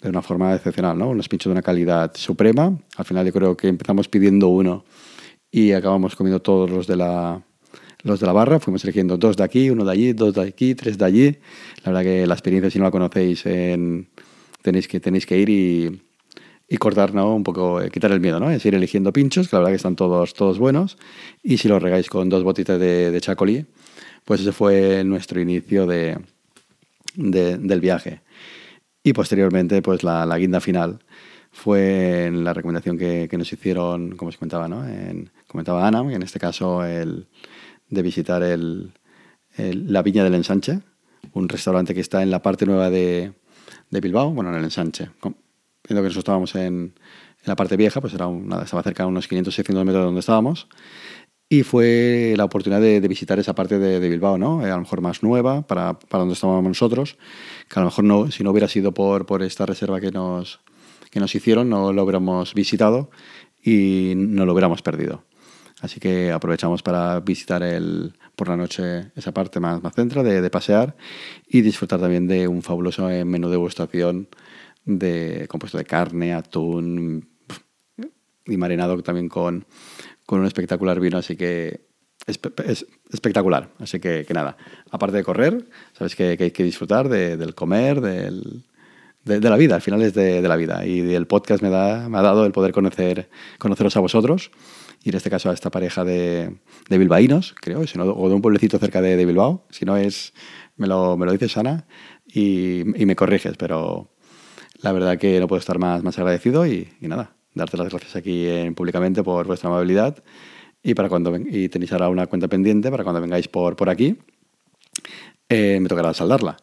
de 0.03 0.09
una 0.09 0.23
forma 0.23 0.55
excepcional, 0.55 0.99
¿no? 0.99 1.11
Unos 1.11 1.29
pinchos 1.29 1.51
de 1.51 1.53
una 1.53 1.63
calidad 1.63 2.13
suprema. 2.15 2.77
Al 2.97 3.05
final 3.05 3.27
yo 3.27 3.33
creo 3.33 3.57
que 3.57 3.69
empezamos 3.69 4.09
pidiendo 4.09 4.49
uno 4.49 4.85
y 5.51 5.73
acabamos 5.73 6.17
comiendo 6.17 6.41
todos 6.41 6.71
los 6.71 6.87
de 6.87 6.97
la, 6.97 7.43
los 8.03 8.21
de 8.21 8.27
la 8.27 8.33
barra, 8.33 8.61
fuimos 8.61 8.85
eligiendo 8.85 9.17
dos 9.17 9.37
de 9.37 9.45
aquí, 9.45 9.71
uno 9.71 9.85
de 9.85 9.93
allí, 9.93 10.13
dos 10.13 10.35
de 10.35 10.43
aquí, 10.43 10.75
tres 10.75 10.99
de 10.99 11.05
allí. 11.05 11.39
La 11.85 11.93
verdad 11.93 12.03
que 12.03 12.27
la 12.27 12.35
experiencia, 12.35 12.71
si 12.71 12.79
no 12.79 12.85
la 12.85 12.91
conocéis, 12.91 13.43
tenéis, 13.43 14.89
que, 14.89 15.01
tenéis 15.01 15.27
que 15.27 15.39
ir 15.39 15.49
y, 15.49 16.03
y 16.69 16.77
cortar, 16.77 17.15
¿no? 17.15 17.35
Un 17.35 17.43
poco, 17.43 17.81
eh, 17.81 17.91
quitar 17.91 18.13
el 18.13 18.21
miedo, 18.21 18.39
¿no? 18.39 18.51
Es 18.51 18.65
ir 18.67 18.75
eligiendo 18.75 19.13
pinchos, 19.13 19.49
que 19.49 19.57
la 19.57 19.61
verdad 19.61 19.73
que 19.73 19.77
están 19.77 19.97
todos, 19.97 20.35
todos 20.35 20.59
buenos. 20.59 20.99
Y 21.43 21.59
si 21.59 21.69
los 21.69 21.83
regáis 21.83 22.11
con 22.11 22.29
dos 22.29 22.45
botitas 22.45 22.79
de, 22.79 23.17
chacolí, 23.21 23.67
pues 24.25 24.43
ese 24.43 24.53
fue 24.53 25.03
nuestro 25.05 25.41
inicio 25.41 25.87
de, 25.87 26.19
del 27.15 27.81
viaje. 27.81 28.21
Y 29.03 29.15
posteriormente, 29.15 29.81
pues 29.81 30.05
la, 30.05 30.37
guinda 30.37 30.61
final 30.61 30.99
fue 31.51 32.31
la 32.33 32.53
recomendación 32.53 32.99
que, 32.99 33.29
que, 33.31 33.39
nos 33.39 33.51
hicieron, 33.51 34.17
como 34.17 34.31
se 34.31 34.39
comentaba, 34.39 34.69
¿no? 34.69 34.87
En, 34.87 35.31
comentaba 35.49 35.87
Ana, 35.87 36.01
en 36.13 36.23
este 36.23 36.39
caso 36.39 36.85
el, 36.85 37.27
de 37.89 38.03
visitar 38.03 38.45
el, 38.45 38.93
la 39.57 40.03
Viña 40.03 40.23
del 40.23 40.35
Ensanche, 40.35 40.81
un 41.33 41.49
restaurante 41.49 41.95
que 41.95 42.01
está 42.01 42.23
en 42.23 42.31
la 42.31 42.43
parte 42.43 42.65
nueva 42.65 42.91
de, 42.91 43.33
de 43.91 44.01
Bilbao, 44.01 44.31
bueno, 44.31 44.51
en 44.51 44.57
el 44.59 44.65
Ensanche 44.65 45.11
viendo 45.89 46.03
que 46.03 46.09
nosotros 46.09 46.19
estábamos 46.19 46.55
en, 46.55 46.95
la 47.45 47.57
parte 47.57 47.77
vieja, 47.77 48.01
pues 48.01 48.13
era 48.13 48.27
una, 48.27 48.63
estaba 48.63 48.83
cerca 48.83 49.05
de 49.05 49.09
unos 49.09 49.31
500-600 49.31 49.85
metros 49.85 49.95
de 49.95 50.05
donde 50.05 50.21
estábamos. 50.21 50.69
Y 51.49 51.63
fue 51.63 52.35
la 52.37 52.45
oportunidad 52.45 52.81
de, 52.81 53.01
de 53.01 53.09
visitar 53.09 53.39
esa 53.39 53.55
parte 53.55 53.79
de, 53.79 54.01
de, 54.01 54.09
Bilbao, 54.11 54.37
¿no? 54.37 54.67
Eh, 54.67 54.71
a 54.71 54.75
lo 54.75 54.83
mejor 54.83 55.01
más 55.01 55.23
nueva 55.23 55.63
para, 55.67 55.99
para 55.99 56.21
donde 56.21 56.35
estábamos 56.35 56.65
nosotros, 56.65 57.17
que 57.69 57.79
a 57.79 57.83
lo 57.83 57.87
mejor 57.87 58.05
no, 58.05 58.31
si 58.31 58.45
no 58.45 58.51
hubiera 58.51 58.69
sido 58.69 58.93
por, 58.93 59.25
por 59.25 59.43
esta 59.43 59.65
reserva 59.65 59.99
que 59.99 60.11
nos, 60.11 60.61
que 61.11 61.21
nos 61.21 61.35
hicieron, 61.35 61.71
no 61.71 61.93
lo 61.95 62.03
hubiéramos 62.03 62.53
visitado 62.53 63.09
y 63.63 64.13
no 64.15 64.45
lo 64.45 64.53
hubiéramos 64.53 64.83
perdido. 64.83 65.25
Así 65.81 66.01
que 66.01 66.33
aprovechamos 66.33 66.83
para 66.83 67.21
visitar 67.21 67.63
el, 67.63 68.15
por 68.35 68.49
la 68.49 68.57
noche 68.57 69.13
esa 69.15 69.33
parte 69.33 69.61
más, 69.61 69.83
más 69.83 69.95
centra 69.95 70.23
de, 70.23 70.51
pasear 70.51 70.97
y 71.47 71.61
disfrutar 71.61 72.01
también 72.01 72.27
de 72.27 72.49
un 72.49 72.63
fabuloso 72.63 73.09
eh, 73.11 73.25
menú 73.25 73.49
de 73.49 73.53
degustación 73.53 74.29
de, 74.85 75.47
compuesto 75.49 75.79
de 75.79 75.85
carne, 75.85 76.35
atún 76.35 77.29
y 78.47 78.57
marinado 78.57 79.01
también 79.03 79.29
con, 79.29 79.67
con 80.27 80.41
un 80.41 80.47
espectacular 80.47 80.99
vino, 80.99 81.19
así 81.19 81.37
que 81.37 81.87
es, 82.27 82.41
es 82.67 82.87
espectacular. 83.11 83.71
Así 83.79 84.01
que, 84.01 84.25
que, 84.27 84.35
nada, 84.35 84.57
aparte 84.91 85.19
de 85.19 85.25
correr, 85.25 85.69
sabes 85.93 86.17
que, 86.17 86.37
que 86.37 86.45
hay 86.45 86.51
que 86.51 86.65
disfrutar 86.65 87.09
de, 87.09 87.37
del 87.37 87.55
comer, 87.55 88.01
del, 88.01 88.65
de, 89.25 89.41
la 89.41 89.57
vida, 89.57 89.75
al 89.75 89.83
final 89.83 90.03
es 90.03 90.15
de, 90.15 90.41
la 90.43 90.57
vida. 90.57 90.87
Y 90.87 91.15
el 91.15 91.27
podcast 91.27 91.63
me, 91.63 91.69
ha 91.69 92.09
dado 92.23 92.47
el 92.47 92.53
poder 92.53 92.73
conocer, 92.73 93.29
conoceros 93.59 93.97
a 93.97 94.01
vosotros 94.01 94.51
y 95.03 95.11
en 95.11 95.17
este 95.17 95.31
caso 95.31 95.51
a 95.51 95.55
esta 95.55 95.71
pareja 95.71 96.05
de, 96.05 96.59
bilbaínos, 96.89 97.55
creo, 97.61 97.87
si 97.87 97.99
no, 97.99 98.05
o 98.05 98.29
de 98.29 98.35
un 98.35 98.43
pueblecito 98.43 98.79
cerca 98.79 99.01
de, 99.01 99.25
Bilbao. 99.25 99.67
Si 99.71 99.85
no 99.85 99.97
es, 99.97 100.33
me 100.77 100.87
lo, 100.87 101.17
me 101.17 101.27
lo 101.27 101.33
dices 101.33 101.57
Ana 101.57 101.87
y, 102.27 102.83
me 102.85 103.17
corriges, 103.17 103.57
pero 103.57 104.11
la 104.81 104.93
verdad 104.93 105.19
que 105.19 105.41
no 105.41 105.49
puedo 105.49 105.61
estar 105.61 105.79
más, 105.79 106.03
más 106.03 106.19
agradecido 106.19 106.67
y, 106.67 106.89
nada, 107.01 107.37
darte 107.55 107.77
las 107.77 107.89
gracias 107.89 108.17
aquí 108.17 108.47
en, 108.47 108.75
públicamente 108.75 109.23
por 109.23 109.47
vuestra 109.47 109.71
amabilidad 109.71 110.23
y, 110.83 110.95
para 110.95 111.09
cuando 111.09 111.37
y 111.37 111.69
tenéis 111.69 111.93
ahora 111.93 112.09
una 112.09 112.27
cuenta 112.27 112.49
pendiente 112.49 112.91
para 112.91 113.05
cuando 113.05 113.21
vengáis 113.21 113.49
por, 113.49 113.77
por 113.77 113.89
aquí, 113.91 114.19
eh, 115.49 115.79
me 115.81 115.89
tocará 115.89 116.13
saldarla. 116.13 116.57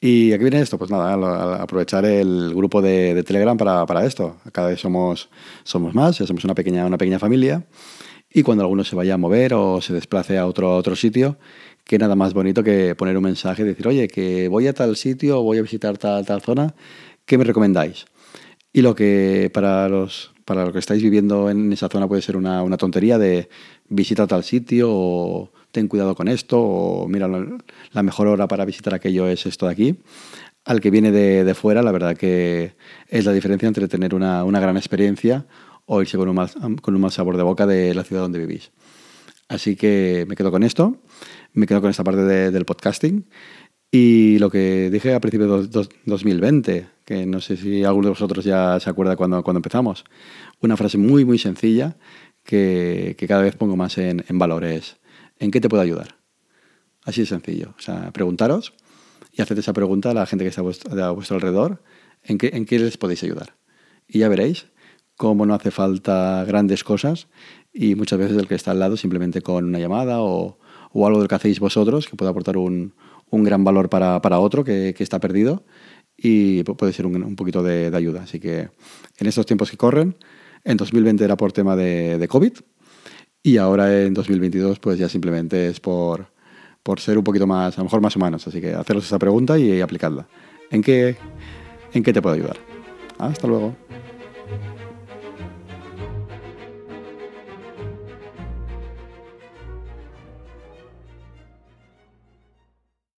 ¿Y 0.00 0.32
aquí 0.32 0.42
viene 0.44 0.60
esto? 0.60 0.78
Pues 0.78 0.90
nada, 0.90 1.62
aprovechar 1.62 2.04
el 2.06 2.54
grupo 2.54 2.80
de, 2.80 3.14
de 3.14 3.22
Telegram 3.22 3.56
para, 3.56 3.84
para, 3.84 4.06
esto. 4.06 4.36
Cada 4.52 4.68
vez 4.68 4.80
somos, 4.80 5.28
somos 5.62 5.94
más, 5.94 6.18
ya 6.18 6.26
somos 6.26 6.44
una 6.44 6.54
pequeña, 6.54 6.86
una 6.86 6.96
pequeña 6.96 7.18
familia. 7.18 7.66
Y 8.32 8.42
cuando 8.42 8.64
alguno 8.64 8.84
se 8.84 8.96
vaya 8.96 9.14
a 9.14 9.18
mover 9.18 9.52
o 9.54 9.80
se 9.82 9.92
desplace 9.92 10.38
a 10.38 10.46
otro, 10.46 10.68
a 10.68 10.76
otro 10.76 10.96
sitio, 10.96 11.38
que 11.84 11.98
nada 11.98 12.14
más 12.14 12.32
bonito 12.32 12.62
que 12.62 12.94
poner 12.94 13.16
un 13.16 13.24
mensaje 13.24 13.62
y 13.62 13.66
decir, 13.66 13.88
oye, 13.88 14.08
que 14.08 14.48
voy 14.48 14.68
a 14.68 14.72
tal 14.72 14.96
sitio 14.96 15.42
voy 15.42 15.58
a 15.58 15.62
visitar 15.62 15.98
tal, 15.98 16.24
tal 16.24 16.40
zona 16.40 16.74
¿qué 17.26 17.38
me 17.38 17.44
recomendáis? 17.44 18.06
Y 18.72 18.82
lo 18.82 18.94
que 18.94 19.50
para 19.54 19.88
los 19.88 20.32
para 20.44 20.64
lo 20.64 20.72
que 20.72 20.80
estáis 20.80 21.00
viviendo 21.00 21.48
en 21.48 21.72
esa 21.72 21.88
zona 21.88 22.08
puede 22.08 22.22
ser 22.22 22.36
una, 22.36 22.64
una 22.64 22.76
tontería 22.76 23.18
de 23.18 23.48
visita 23.88 24.26
tal 24.26 24.42
sitio 24.42 24.88
o 24.90 25.52
ten 25.72 25.88
cuidado 25.88 26.14
con 26.14 26.28
esto 26.28 26.60
o 26.60 27.08
mira, 27.08 27.28
la 27.28 28.02
mejor 28.02 28.26
hora 28.28 28.48
para 28.48 28.64
visitar 28.64 28.94
aquello 28.94 29.28
es 29.28 29.46
esto 29.46 29.66
de 29.66 29.72
aquí. 29.72 29.96
Al 30.64 30.80
que 30.80 30.90
viene 30.90 31.10
de, 31.10 31.54
fuera, 31.54 31.82
la 31.82 31.92
verdad 31.92 32.16
que 32.16 32.74
es 33.08 33.24
la 33.24 33.32
diferencia 33.32 33.66
entre 33.66 33.88
tener 33.88 34.14
una, 34.14 34.44
una 34.44 34.60
gran 34.60 34.76
experiencia 34.76 35.46
o 35.86 36.02
irse 36.02 36.18
con 36.18 36.28
un, 36.28 36.36
mal, 36.36 36.50
con 36.82 36.94
un 36.94 37.00
mal 37.00 37.10
sabor 37.10 37.36
de 37.36 37.42
boca 37.42 37.66
de 37.66 37.94
la 37.94 38.04
ciudad 38.04 38.22
donde 38.22 38.38
vivís. 38.38 38.70
Así 39.48 39.74
que 39.74 40.26
me 40.28 40.36
quedo 40.36 40.50
con 40.50 40.62
esto, 40.62 40.98
me 41.54 41.66
quedo 41.66 41.80
con 41.80 41.90
esta 41.90 42.04
parte 42.04 42.22
de, 42.22 42.50
del 42.50 42.64
podcasting 42.64 43.26
y 43.90 44.38
lo 44.38 44.50
que 44.50 44.90
dije 44.90 45.14
a 45.14 45.20
principios 45.20 45.70
de 45.70 45.88
2020, 46.04 46.86
que 47.04 47.26
no 47.26 47.40
sé 47.40 47.56
si 47.56 47.82
alguno 47.82 48.06
de 48.06 48.10
vosotros 48.10 48.44
ya 48.44 48.78
se 48.78 48.88
acuerda 48.88 49.16
cuando, 49.16 49.42
cuando 49.42 49.58
empezamos, 49.58 50.04
una 50.60 50.76
frase 50.76 50.98
muy, 50.98 51.24
muy 51.24 51.38
sencilla 51.38 51.96
que, 52.44 53.16
cada 53.26 53.42
vez 53.42 53.56
pongo 53.56 53.76
más 53.76 53.98
en 53.98 54.22
valores. 54.38 55.00
¿En 55.40 55.50
qué 55.50 55.60
te 55.60 55.68
puedo 55.68 55.82
ayudar? 55.82 56.16
Así 57.02 57.22
de 57.22 57.26
sencillo. 57.26 57.74
O 57.76 57.80
sea, 57.80 58.12
preguntaros 58.12 58.74
y 59.32 59.42
haced 59.42 59.58
esa 59.58 59.72
pregunta 59.72 60.10
a 60.10 60.14
la 60.14 60.26
gente 60.26 60.44
que 60.44 60.50
está 60.50 60.60
a 60.60 61.10
vuestro, 61.12 61.36
alrededor, 61.36 61.82
¿en 62.22 62.38
qué, 62.38 62.50
¿en 62.52 62.66
qué 62.66 62.78
les 62.78 62.98
podéis 62.98 63.22
ayudar? 63.24 63.56
Y 64.06 64.18
ya 64.18 64.28
veréis 64.28 64.66
cómo 65.16 65.46
no 65.46 65.54
hace 65.54 65.70
falta 65.70 66.44
grandes 66.46 66.84
cosas 66.84 67.28
y 67.72 67.94
muchas 67.94 68.18
veces 68.18 68.36
el 68.36 68.48
que 68.48 68.54
está 68.54 68.72
al 68.72 68.80
lado 68.80 68.96
simplemente 68.96 69.40
con 69.40 69.64
una 69.64 69.78
llamada 69.78 70.20
o, 70.20 70.58
o 70.92 71.06
algo 71.06 71.20
del 71.20 71.28
que 71.28 71.34
hacéis 71.34 71.58
vosotros 71.58 72.06
que 72.06 72.16
puede 72.16 72.30
aportar 72.30 72.58
un, 72.58 72.94
un 73.30 73.44
gran 73.44 73.64
valor 73.64 73.88
para, 73.88 74.20
para 74.20 74.40
otro 74.40 74.62
que, 74.62 74.94
que, 74.96 75.02
está 75.02 75.20
perdido 75.20 75.64
y 76.16 76.64
puede 76.64 76.92
ser 76.92 77.06
un, 77.06 77.22
un 77.22 77.36
poquito 77.36 77.62
de, 77.62 77.90
de, 77.90 77.96
ayuda. 77.96 78.22
Así 78.24 78.40
que 78.40 78.70
en 79.18 79.26
estos 79.26 79.46
tiempos 79.46 79.70
que 79.70 79.76
corren, 79.76 80.16
en 80.64 80.76
2020 80.76 81.24
era 81.24 81.36
por 81.36 81.52
tema 81.52 81.76
de, 81.76 82.18
de, 82.18 82.28
COVID 82.28 82.52
y 83.42 83.56
ahora 83.56 84.02
en 84.02 84.14
2022 84.14 84.78
pues 84.78 84.98
ya 84.98 85.08
simplemente 85.08 85.68
es 85.68 85.80
por, 85.80 86.26
por 86.82 87.00
ser 87.00 87.18
un 87.18 87.24
poquito 87.24 87.46
más, 87.46 87.76
a 87.76 87.80
lo 87.80 87.84
mejor 87.84 88.00
más 88.00 88.16
humanos. 88.16 88.46
Así 88.46 88.60
que 88.60 88.74
haceros 88.74 89.04
esa 89.04 89.18
pregunta 89.18 89.58
y, 89.58 89.80
aplicadla. 89.80 90.26
¿En 90.70 90.82
qué, 90.82 91.16
¿En 91.92 92.02
qué 92.02 92.12
te 92.12 92.22
puedo 92.22 92.34
ayudar? 92.34 92.56
Hasta 93.18 93.46
luego. 93.46 93.74